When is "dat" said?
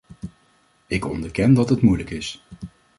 1.53-1.69